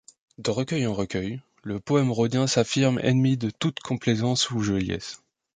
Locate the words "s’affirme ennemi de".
2.47-3.51